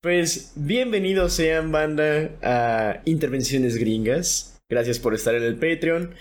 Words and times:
Pues 0.00 0.52
bienvenidos 0.54 1.32
sean 1.32 1.72
banda 1.72 2.30
a 2.40 3.02
Intervenciones 3.04 3.76
Gringas. 3.76 4.60
Gracias 4.70 5.00
por 5.00 5.12
estar 5.12 5.34
en 5.34 5.42
el 5.42 5.56
Patreon. 5.56 6.14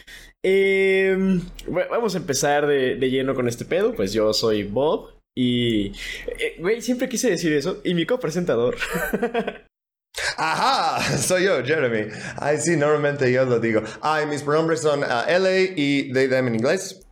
Em, 0.44 1.42
vamos 1.68 2.16
a 2.16 2.18
empezar 2.18 2.66
de, 2.66 2.96
lleno 2.96 3.36
con 3.36 3.48
este 3.48 3.66
pedo. 3.66 3.94
Pues 3.94 4.14
yo 4.14 4.34
soy 4.34 4.64
Bob 4.64 5.12
y... 5.38 5.90
Eh, 6.40 6.56
güey, 6.58 6.82
siempre 6.82 7.08
quise 7.08 7.30
decir 7.30 7.54
eso. 7.54 7.80
Y 7.84 7.94
mi 7.94 8.08
copresentador. 8.08 8.78
Ajá, 10.38 11.00
soy 11.16 11.44
yo, 11.44 11.64
Jeremy. 11.64 12.12
Ay, 12.38 12.58
sí, 12.58 12.78
normalmente 12.78 13.32
yo 13.32 13.46
lo 13.46 13.60
digo. 13.60 13.84
Ay, 14.02 14.26
mis 14.26 14.42
pronombres 14.42 14.82
son 14.82 15.04
uh, 15.04 15.30
LA 15.30 15.74
y 15.76 16.12
they, 16.14 16.28
them 16.28 16.48
en 16.48 16.56
inglés. 16.56 17.06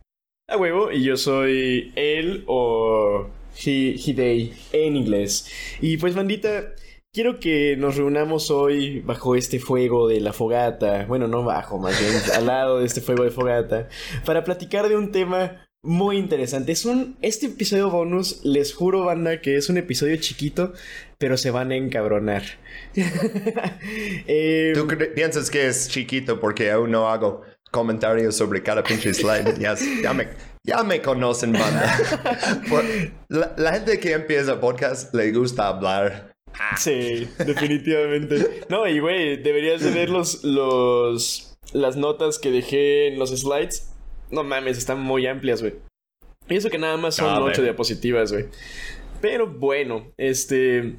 A 0.48 0.56
huevo, 0.56 0.90
y 0.90 1.04
yo 1.04 1.16
soy 1.16 1.92
él 1.94 2.42
o 2.48 3.30
he, 3.64 3.96
he, 3.96 4.52
en 4.72 4.96
inglés. 4.96 5.50
Y 5.80 5.96
pues, 5.96 6.14
bandita, 6.14 6.74
quiero 7.12 7.40
que 7.40 7.76
nos 7.76 7.96
reunamos 7.96 8.50
hoy 8.50 9.00
bajo 9.00 9.36
este 9.36 9.58
fuego 9.58 10.08
de 10.08 10.20
la 10.20 10.32
fogata. 10.32 11.06
Bueno, 11.06 11.28
no 11.28 11.42
bajo, 11.44 11.78
más 11.78 11.98
bien 11.98 12.12
al 12.34 12.46
lado 12.46 12.80
de 12.80 12.86
este 12.86 13.00
fuego 13.00 13.24
de 13.24 13.30
fogata. 13.30 13.88
Para 14.24 14.44
platicar 14.44 14.88
de 14.88 14.96
un 14.96 15.12
tema 15.12 15.66
muy 15.86 16.18
interesante. 16.18 16.72
Es 16.72 16.84
un. 16.84 17.16
Este 17.22 17.46
episodio 17.46 17.90
bonus, 17.90 18.44
les 18.44 18.74
juro, 18.74 19.04
banda, 19.04 19.40
que 19.40 19.56
es 19.56 19.68
un 19.70 19.78
episodio 19.78 20.16
chiquito, 20.16 20.74
pero 21.16 21.36
se 21.36 21.50
van 21.50 21.70
a 21.72 21.76
encabronar. 21.76 22.42
eh, 24.26 24.72
¿Tú 24.74 24.86
piensas 25.14 25.50
que 25.50 25.68
es 25.68 25.88
chiquito 25.88 26.38
porque 26.40 26.70
aún 26.70 26.90
no 26.90 27.08
hago 27.08 27.42
comentarios 27.70 28.36
sobre 28.36 28.62
cada 28.62 28.82
pinche 28.82 29.14
slide? 29.14 29.58
ya, 29.58 29.76
ya 30.66 30.82
me 30.82 31.00
conocen, 31.00 31.52
banda. 31.52 31.98
la, 33.28 33.54
la, 33.56 33.72
gente 33.72 33.98
que 33.98 34.12
empieza 34.12 34.60
podcast 34.60 35.14
le 35.14 35.32
gusta 35.32 35.68
hablar. 35.68 36.34
Sí, 36.76 37.28
definitivamente. 37.38 38.62
No, 38.68 38.86
y 38.86 38.98
güey, 38.98 39.42
deberías 39.42 39.82
de 39.82 39.90
ver 39.90 40.10
los, 40.10 40.42
los, 40.44 41.56
las 41.72 41.96
notas 41.96 42.38
que 42.38 42.50
dejé 42.50 43.08
en 43.08 43.18
los 43.18 43.30
slides 43.30 43.92
no 44.30 44.44
mames, 44.44 44.78
están 44.78 45.00
muy 45.00 45.26
amplias, 45.26 45.60
güey. 45.62 45.74
Y 46.48 46.56
eso 46.56 46.70
que 46.70 46.78
nada 46.78 46.96
más 46.96 47.16
son 47.16 47.42
ocho 47.42 47.62
diapositivas, 47.62 48.32
güey. 48.32 48.46
Pero 49.20 49.46
bueno, 49.46 50.12
este. 50.16 50.96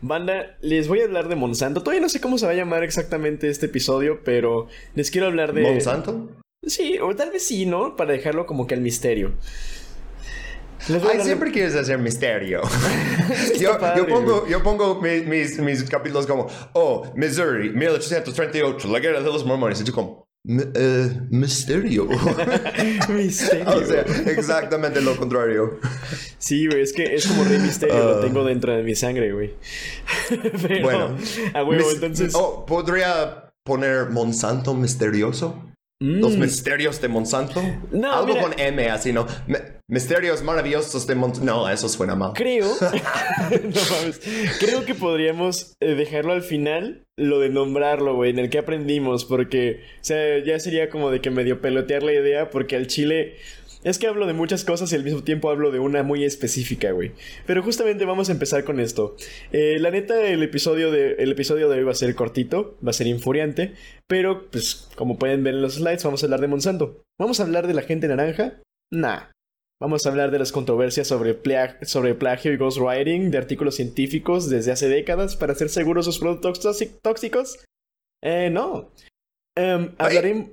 Banda, 0.00 0.56
les 0.60 0.86
voy 0.86 1.00
a 1.00 1.04
hablar 1.04 1.28
de 1.28 1.36
Monsanto. 1.36 1.82
Todavía 1.82 2.00
no 2.00 2.08
sé 2.08 2.20
cómo 2.20 2.38
se 2.38 2.46
va 2.46 2.52
a 2.52 2.56
llamar 2.56 2.84
exactamente 2.84 3.48
este 3.48 3.66
episodio, 3.66 4.22
pero 4.24 4.68
les 4.94 5.10
quiero 5.10 5.26
hablar 5.26 5.52
de. 5.52 5.62
¿Monsanto? 5.62 6.30
Sí, 6.68 6.98
o 6.98 7.14
tal 7.16 7.30
vez 7.30 7.46
sí, 7.46 7.66
¿no? 7.66 7.96
Para 7.96 8.12
dejarlo 8.12 8.46
como 8.46 8.66
que 8.66 8.74
al 8.74 8.80
misterio. 8.80 9.32
Ay, 10.88 11.20
siempre 11.20 11.50
quieres 11.50 11.74
hacer 11.74 11.98
misterio. 11.98 12.62
yo, 13.60 13.78
yo, 13.96 14.06
pongo, 14.06 14.46
yo 14.46 14.62
pongo 14.62 15.00
mis, 15.00 15.58
mis, 15.58 15.82
capítulos 15.84 16.26
como, 16.26 16.48
oh, 16.72 17.10
Missouri, 17.14 17.70
1838, 17.70 18.88
la 18.88 19.00
guerra 19.00 19.20
de 19.20 19.26
los 19.26 19.44
mormones. 19.44 19.80
Y 19.80 19.84
tú 19.84 19.92
como, 19.92 20.28
eh, 20.46 21.20
misterio. 21.30 22.06
misterio. 23.08 23.68
o 23.68 23.84
sea, 23.84 24.00
exactamente 24.26 25.00
lo 25.00 25.16
contrario. 25.16 25.78
Sí, 26.38 26.66
güey, 26.66 26.82
es 26.82 26.92
que 26.92 27.14
es 27.14 27.26
como 27.26 27.44
Rey 27.44 27.58
Misterio, 27.58 27.96
lo 27.96 28.18
ah. 28.18 28.20
tengo 28.22 28.44
dentro 28.44 28.74
de 28.74 28.82
mi 28.82 28.94
sangre, 28.94 29.32
güey. 29.32 29.54
bueno, 30.82 31.16
a 31.52 31.64
huevo, 31.64 31.90
entonces. 31.90 32.32
Oh, 32.34 32.64
¿podría 32.64 33.52
poner 33.64 34.08
Monsanto 34.08 34.72
misterioso? 34.72 35.68
Los 36.00 36.36
mm. 36.36 36.40
misterios 36.40 37.00
de 37.00 37.08
Monsanto. 37.08 37.60
No, 37.90 38.12
Algo 38.12 38.38
con 38.38 38.58
M, 38.58 38.88
así, 38.88 39.12
¿no? 39.12 39.26
misterios 39.88 40.42
maravillosos 40.42 41.06
de 41.08 41.16
Monsanto. 41.16 41.44
No, 41.44 41.68
eso 41.68 41.88
suena 41.88 42.14
mal. 42.14 42.32
Creo. 42.34 42.66
no 42.80 43.80
mames. 43.90 44.20
Creo 44.60 44.84
que 44.84 44.94
podríamos 44.94 45.76
eh, 45.80 45.94
dejarlo 45.94 46.32
al 46.32 46.42
final, 46.42 47.04
lo 47.16 47.40
de 47.40 47.48
nombrarlo, 47.48 48.14
güey, 48.14 48.30
en 48.30 48.38
el 48.38 48.48
que 48.48 48.58
aprendimos, 48.58 49.24
porque, 49.24 49.80
o 50.00 50.04
sea, 50.04 50.38
ya 50.44 50.60
sería 50.60 50.88
como 50.88 51.10
de 51.10 51.20
que 51.20 51.30
medio 51.30 51.60
pelotear 51.60 52.04
la 52.04 52.12
idea, 52.12 52.50
porque 52.50 52.76
al 52.76 52.86
chile. 52.86 53.36
Es 53.84 53.98
que 53.98 54.06
hablo 54.06 54.26
de 54.26 54.32
muchas 54.32 54.64
cosas 54.64 54.92
y 54.92 54.96
al 54.96 55.04
mismo 55.04 55.22
tiempo 55.22 55.50
hablo 55.50 55.70
de 55.70 55.78
una 55.78 56.02
muy 56.02 56.24
específica, 56.24 56.90
güey. 56.92 57.12
Pero 57.46 57.62
justamente 57.62 58.04
vamos 58.04 58.28
a 58.28 58.32
empezar 58.32 58.64
con 58.64 58.80
esto. 58.80 59.16
Eh, 59.52 59.78
la 59.78 59.90
neta, 59.90 60.26
el 60.26 60.42
episodio, 60.42 60.90
de, 60.90 61.12
el 61.14 61.32
episodio 61.32 61.68
de 61.68 61.78
hoy 61.78 61.84
va 61.84 61.92
a 61.92 61.94
ser 61.94 62.14
cortito, 62.14 62.76
va 62.84 62.90
a 62.90 62.94
ser 62.94 63.06
infuriante, 63.06 63.74
pero 64.06 64.50
pues 64.50 64.88
como 64.96 65.18
pueden 65.18 65.44
ver 65.44 65.54
en 65.54 65.62
los 65.62 65.74
slides, 65.74 66.04
vamos 66.04 66.22
a 66.22 66.26
hablar 66.26 66.40
de 66.40 66.48
Monsanto. 66.48 67.02
¿Vamos 67.18 67.40
a 67.40 67.44
hablar 67.44 67.66
de 67.66 67.74
la 67.74 67.82
gente 67.82 68.08
naranja? 68.08 68.60
Nah. 68.92 69.30
Vamos 69.80 70.04
a 70.04 70.08
hablar 70.08 70.32
de 70.32 70.40
las 70.40 70.50
controversias 70.50 71.06
sobre, 71.06 71.38
sobre 71.82 72.14
plagio 72.16 72.52
y 72.52 72.56
ghostwriting 72.56 73.30
de 73.30 73.38
artículos 73.38 73.76
científicos 73.76 74.50
desde 74.50 74.72
hace 74.72 74.88
décadas 74.88 75.36
para 75.36 75.52
hacer 75.52 75.68
seguros 75.68 76.04
sus 76.04 76.18
productos 76.18 76.76
tóxicos. 77.00 77.64
Eh, 78.24 78.50
no. 78.50 78.90
Um, 79.56 79.94
hablaremos... 79.98 80.50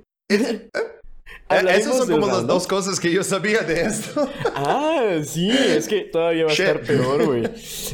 Eh, 1.48 1.62
esas 1.68 1.98
son 1.98 2.10
como 2.10 2.26
las 2.26 2.46
dos 2.46 2.66
cosas 2.66 2.98
que 2.98 3.12
yo 3.12 3.22
sabía 3.22 3.60
de 3.60 3.82
esto. 3.82 4.28
Ah, 4.54 5.20
sí, 5.24 5.50
es 5.50 5.86
que 5.86 6.02
todavía 6.02 6.44
va 6.44 6.50
a 6.50 6.54
estar 6.54 6.80
peor, 6.80 7.24
güey. 7.24 7.44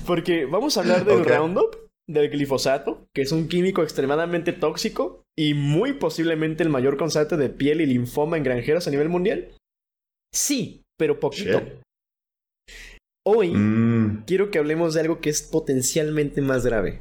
Porque 0.06 0.47
vamos 0.47 0.76
a 0.76 0.81
hablar 0.81 1.04
del 1.04 1.25
Roundup, 1.25 1.76
del 2.09 2.31
glifosato, 2.31 3.06
que 3.15 3.22
es 3.22 3.32
un 3.32 3.48
químico 3.48 3.82
extremadamente 3.82 4.53
tóxico 4.53 5.22
y 5.37 5.54
muy 5.54 5.94
posiblemente 5.94 6.62
el 6.62 6.71
mayor 6.71 6.97
causante 6.97 7.37
de 7.37 7.48
piel 7.48 7.81
y 7.81 7.87
linfoma 7.87 8.37
en 8.37 8.44
granjeros 8.44 8.87
a 8.87 8.91
nivel 8.91 9.09
mundial. 9.09 9.54
Sí, 10.32 10.82
pero 10.98 11.21
poquito. 11.21 11.62
Hoy 13.26 13.50
mm. 13.50 14.25
quiero 14.26 14.50
que 14.50 14.59
hablemos 14.59 14.94
de 14.94 15.00
algo 15.00 15.21
que 15.21 15.31
es 15.31 15.42
potencialmente 15.42 16.41
más 16.41 16.65
grave 16.65 17.00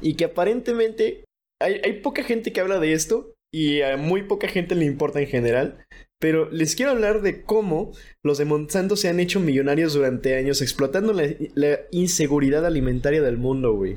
y 0.00 0.14
que 0.14 0.24
aparentemente 0.24 1.24
hay, 1.60 1.80
hay 1.84 2.00
poca 2.00 2.22
gente 2.22 2.52
que 2.52 2.60
habla 2.60 2.78
de 2.78 2.92
esto 2.92 3.34
y 3.52 3.82
a 3.82 3.96
muy 3.96 4.22
poca 4.22 4.48
gente 4.48 4.74
le 4.74 4.84
importa 4.84 5.20
en 5.20 5.26
general. 5.26 5.86
Pero 6.20 6.50
les 6.50 6.74
quiero 6.74 6.90
hablar 6.90 7.22
de 7.22 7.42
cómo 7.42 7.92
los 8.24 8.38
de 8.38 8.44
Monsanto 8.44 8.96
se 8.96 9.08
han 9.08 9.20
hecho 9.20 9.38
millonarios 9.38 9.94
durante 9.94 10.34
años 10.34 10.60
explotando 10.60 11.12
la, 11.12 11.80
inseguridad 11.92 12.66
alimentaria 12.66 13.22
del 13.22 13.38
mundo, 13.38 13.74
güey. 13.74 13.96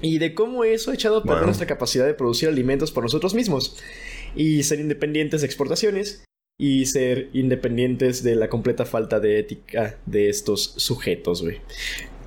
Y 0.00 0.18
de 0.18 0.34
cómo 0.34 0.64
eso 0.64 0.90
ha 0.90 0.94
echado 0.94 1.18
a 1.18 1.22
perder 1.22 1.44
nuestra 1.44 1.66
capacidad 1.66 2.06
de 2.06 2.14
producir 2.14 2.48
alimentos 2.48 2.92
por 2.92 3.04
nosotros 3.04 3.34
mismos. 3.34 3.76
Y 4.34 4.62
ser 4.62 4.80
independientes 4.80 5.42
de 5.42 5.46
exportaciones. 5.46 6.24
Y 6.58 6.86
ser 6.86 7.28
independientes 7.34 8.22
de 8.22 8.36
la 8.36 8.48
completa 8.48 8.86
falta 8.86 9.20
de 9.20 9.38
ética 9.38 9.98
de 10.06 10.30
estos 10.30 10.74
sujetos, 10.78 11.42
güey. 11.42 11.60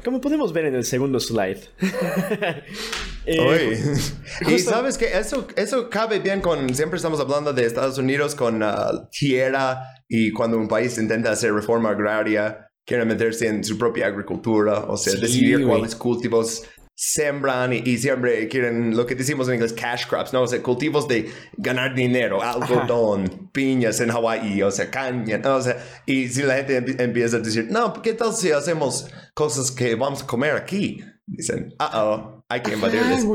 Como 0.04 0.22
podemos 0.22 0.54
ver 0.54 0.66
en 0.66 0.76
el 0.76 0.86
segundo 0.86 1.20
slide. 1.20 1.60
eh, 3.28 3.84
y 4.48 4.60
sabes 4.60 4.98
que 4.98 5.18
eso, 5.18 5.48
eso 5.56 5.90
cabe 5.90 6.20
bien 6.20 6.42
con, 6.42 6.74
siempre 6.74 6.98
estamos 6.98 7.20
hablando 7.20 7.52
de 7.52 7.66
Estados 7.66 7.98
Unidos 7.98 8.36
con 8.36 8.64
uh, 8.64 9.08
tierra 9.12 9.82
y 10.08 10.32
cuando 10.32 10.58
un 10.58 10.68
país 10.68 10.98
intenta 10.98 11.32
hacer 11.32 11.54
reforma 11.54 11.90
agraria, 11.90 12.70
quiere 12.86 13.04
meterse 13.04 13.48
en 13.48 13.64
su 13.64 13.78
propia 13.78 14.08
agricultura, 14.08 14.86
o 14.88 14.96
sea, 14.96 15.14
decidir 15.20 15.66
cuáles 15.66 15.94
cultivos 15.96 16.64
sembran 17.00 17.74
y, 17.74 17.98
siempre 17.98 18.48
quieren 18.48 18.98
lo 18.98 19.06
que 19.06 19.14
decimos 19.14 19.48
en 19.48 19.56
inglés 19.56 19.74
cash 19.74 20.08
crops, 20.08 20.34
¿no? 20.34 20.42
O 20.42 20.48
sea, 20.48 20.64
cultivos 20.64 21.08
de 21.08 21.30
ganar 21.58 21.94
dinero, 21.94 22.42
algodón, 22.42 23.52
piñas 23.52 24.00
en 24.00 24.10
Hawái, 24.10 24.64
o 24.64 24.72
sea, 24.72 24.90
caña, 24.90 25.38
¿no? 25.38 25.58
O 25.58 25.62
sea, 25.62 25.78
y 26.08 26.28
si 26.30 26.42
la 26.42 26.56
gente 26.56 27.04
empieza 27.04 27.38
a 27.38 27.40
decir, 27.42 27.68
no, 27.70 28.02
¿qué 28.02 28.14
tal 28.14 28.34
si 28.34 28.52
hacemos 28.52 29.12
cosas 29.36 29.70
que 29.70 29.94
vamos 29.94 30.24
a 30.24 30.28
comer 30.28 30.56
aquí? 30.56 31.04
Dicen, 31.28 31.74
ah, 31.80 32.04
oh 32.04 32.38
hay 32.50 32.62
que 32.62 32.74
invadirles 32.74 33.26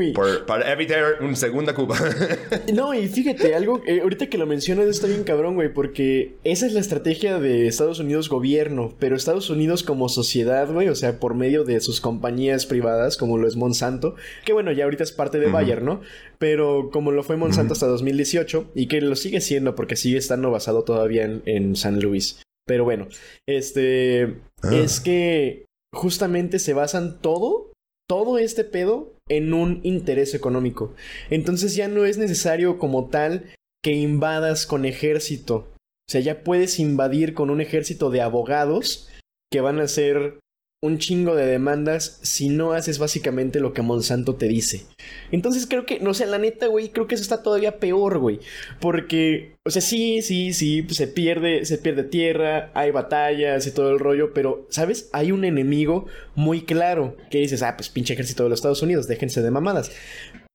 para 0.46 0.72
evitar 0.72 1.18
una 1.20 1.36
segunda 1.36 1.74
Cuba. 1.74 1.98
no, 2.72 2.94
y 2.94 3.08
fíjate, 3.08 3.54
algo, 3.54 3.82
eh, 3.86 4.00
ahorita 4.00 4.28
que 4.28 4.38
lo 4.38 4.46
mencionas 4.46 4.86
está 4.86 5.06
bien 5.06 5.22
cabrón, 5.22 5.54
güey, 5.54 5.70
porque 5.70 6.36
esa 6.44 6.64
es 6.64 6.72
la 6.72 6.80
estrategia 6.80 7.38
de 7.38 7.66
Estados 7.66 7.98
Unidos 7.98 8.30
gobierno, 8.30 8.94
pero 8.98 9.14
Estados 9.14 9.50
Unidos 9.50 9.82
como 9.82 10.08
sociedad, 10.08 10.72
güey, 10.72 10.88
o 10.88 10.94
sea, 10.94 11.20
por 11.20 11.34
medio 11.34 11.64
de 11.64 11.80
sus 11.80 12.00
compañías 12.00 12.64
privadas, 12.64 13.18
como 13.18 13.36
lo 13.36 13.46
es 13.46 13.56
Monsanto, 13.56 14.14
que 14.46 14.54
bueno, 14.54 14.72
ya 14.72 14.84
ahorita 14.84 15.04
es 15.04 15.12
parte 15.12 15.38
de 15.38 15.50
Bayer, 15.50 15.82
¿no? 15.82 16.00
Pero 16.38 16.88
como 16.90 17.12
lo 17.12 17.22
fue 17.22 17.36
Monsanto 17.36 17.74
hasta 17.74 17.86
2018, 17.86 18.72
y 18.74 18.86
que 18.86 19.02
lo 19.02 19.14
sigue 19.14 19.42
siendo 19.42 19.74
porque 19.74 19.96
sigue 19.96 20.16
estando 20.16 20.50
basado 20.50 20.84
todavía 20.84 21.24
en, 21.24 21.42
en 21.44 21.76
San 21.76 22.00
Luis. 22.00 22.40
Pero 22.66 22.84
bueno, 22.84 23.08
este, 23.46 24.36
ah. 24.62 24.74
es 24.74 25.00
que 25.00 25.66
justamente 25.92 26.58
se 26.58 26.72
basan 26.72 27.20
todo 27.20 27.71
todo 28.08 28.38
este 28.38 28.64
pedo 28.64 29.12
en 29.28 29.54
un 29.54 29.80
interés 29.82 30.34
económico. 30.34 30.94
Entonces 31.30 31.74
ya 31.74 31.88
no 31.88 32.04
es 32.04 32.18
necesario 32.18 32.78
como 32.78 33.08
tal 33.08 33.52
que 33.82 33.92
invadas 33.92 34.66
con 34.66 34.84
ejército. 34.84 35.68
O 36.08 36.10
sea, 36.10 36.20
ya 36.20 36.44
puedes 36.44 36.78
invadir 36.78 37.34
con 37.34 37.50
un 37.50 37.60
ejército 37.60 38.10
de 38.10 38.20
abogados 38.20 39.08
que 39.50 39.60
van 39.60 39.80
a 39.80 39.88
ser 39.88 40.40
un 40.84 40.98
chingo 40.98 41.36
de 41.36 41.46
demandas 41.46 42.18
si 42.22 42.48
no 42.48 42.72
haces 42.72 42.98
básicamente 42.98 43.60
lo 43.60 43.72
que 43.72 43.82
Monsanto 43.82 44.34
te 44.34 44.48
dice. 44.48 44.84
Entonces 45.30 45.66
creo 45.68 45.86
que, 45.86 46.00
no 46.00 46.12
sé, 46.12 46.26
la 46.26 46.38
neta, 46.38 46.66
güey, 46.66 46.88
creo 46.88 47.06
que 47.06 47.14
eso 47.14 47.22
está 47.22 47.42
todavía 47.42 47.78
peor, 47.78 48.18
güey. 48.18 48.40
Porque, 48.80 49.54
o 49.64 49.70
sea, 49.70 49.80
sí, 49.80 50.22
sí, 50.22 50.52
sí, 50.52 50.82
pues 50.82 50.96
se 50.96 51.06
pierde, 51.06 51.64
se 51.64 51.78
pierde 51.78 52.02
tierra, 52.02 52.72
hay 52.74 52.90
batallas 52.90 53.64
y 53.66 53.70
todo 53.70 53.90
el 53.90 54.00
rollo, 54.00 54.34
pero, 54.34 54.66
¿sabes? 54.70 55.08
Hay 55.12 55.30
un 55.30 55.44
enemigo 55.44 56.06
muy 56.34 56.62
claro 56.62 57.16
que 57.30 57.38
dices, 57.38 57.62
ah, 57.62 57.76
pues 57.76 57.88
pinche 57.88 58.14
ejército 58.14 58.42
de 58.42 58.48
los 58.48 58.58
Estados 58.58 58.82
Unidos, 58.82 59.06
déjense 59.06 59.40
de 59.40 59.52
mamadas. 59.52 59.92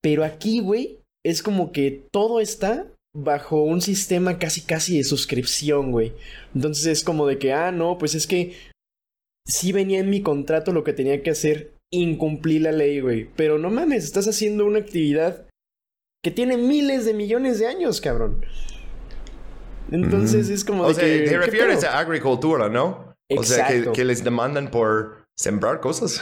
Pero 0.04 0.26
aquí, 0.26 0.60
güey, 0.60 1.00
es 1.26 1.42
como 1.42 1.72
que 1.72 2.04
todo 2.12 2.42
está 2.42 2.86
bajo 3.16 3.64
un 3.64 3.82
sistema 3.82 4.40
casi 4.40 4.62
casi 4.62 4.98
de 4.98 5.04
suscripción, 5.06 5.92
güey. 5.92 6.12
Entonces 6.54 6.86
es 6.86 7.04
como 7.04 7.26
de 7.28 7.40
que, 7.40 7.54
ah, 7.54 7.72
no, 7.72 7.98
pues 7.98 8.14
es 8.14 8.28
que 8.28 8.54
sí 9.48 9.72
venía 9.72 10.00
en 10.00 10.10
mi 10.10 10.22
contrato 10.22 10.72
lo 10.74 10.84
que 10.84 10.94
tenía 10.94 11.24
que 11.24 11.32
hacer, 11.32 11.72
incumplir 11.92 12.62
la 12.62 12.72
ley, 12.72 13.00
güey. 13.00 13.30
Pero 13.36 13.58
no 13.58 13.70
mames, 13.70 14.04
estás 14.04 14.28
haciendo 14.28 14.66
una 14.66 14.80
actividad 14.80 15.48
que 16.24 16.32
tiene 16.32 16.58
miles 16.58 17.06
de 17.06 17.14
millones 17.14 17.60
de 17.60 17.68
años, 17.68 18.02
cabrón. 18.02 18.46
Entonces 19.92 20.50
es 20.50 20.66
como... 20.66 20.84
O 20.84 20.94
sea, 20.94 21.04
te 21.04 21.38
refieres 21.38 21.84
a 21.84 21.98
agricultura, 22.00 22.70
¿no? 22.70 23.16
O 23.36 23.44
sea, 23.44 23.68
que, 23.68 23.92
que 23.94 24.06
les 24.06 24.24
demandan 24.24 24.70
por 24.70 25.24
sembrar 25.38 25.80
cosas. 25.80 26.22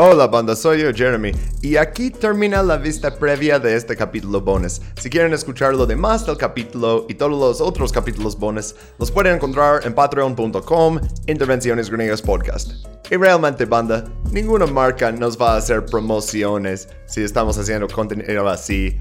Hola 0.00 0.28
banda, 0.28 0.54
soy 0.54 0.82
yo 0.82 0.92
Jeremy 0.94 1.32
y 1.60 1.74
aquí 1.74 2.12
termina 2.12 2.62
la 2.62 2.76
vista 2.76 3.18
previa 3.18 3.58
de 3.58 3.74
este 3.74 3.96
capítulo 3.96 4.40
bonus. 4.40 4.80
Si 4.96 5.10
quieren 5.10 5.32
escuchar 5.32 5.74
lo 5.74 5.86
demás 5.86 6.24
del 6.24 6.36
capítulo 6.36 7.04
y 7.08 7.14
todos 7.14 7.32
los 7.32 7.60
otros 7.60 7.90
capítulos 7.90 8.38
bonus, 8.38 8.76
los 9.00 9.10
pueden 9.10 9.34
encontrar 9.34 9.84
en 9.84 9.92
patreon.com 9.92 11.00
Intervenciones 11.26 11.90
Griegas 11.90 12.22
Podcast. 12.22 12.74
Y 13.10 13.16
realmente 13.16 13.64
banda, 13.64 14.04
ninguna 14.30 14.66
marca 14.66 15.10
nos 15.10 15.36
va 15.36 15.54
a 15.54 15.56
hacer 15.56 15.84
promociones 15.84 16.88
si 17.06 17.24
estamos 17.24 17.58
haciendo 17.58 17.88
contenido 17.88 18.48
así, 18.48 18.96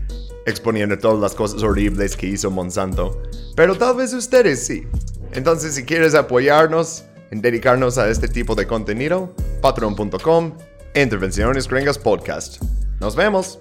exponiendo 0.47 0.97
todas 0.97 1.19
las 1.19 1.35
cosas 1.35 1.61
horribles 1.61 2.17
que 2.17 2.25
hizo 2.25 2.49
Monsanto. 2.49 3.21
Pero 3.55 3.77
tal 3.77 3.97
vez 3.97 4.15
ustedes 4.15 4.65
sí. 4.65 4.87
Entonces 5.33 5.75
si 5.75 5.85
quieres 5.85 6.15
apoyarnos 6.15 7.03
en 7.29 7.43
dedicarnos 7.43 7.99
a 7.99 8.09
este 8.09 8.27
tipo 8.27 8.55
de 8.55 8.65
contenido, 8.65 9.35
patreon.com 9.61 10.53
Intervenciones 11.01 11.67
Gringas 11.67 11.97
Podcast. 11.99 12.61
Nos 12.99 13.15
vemos. 13.15 13.59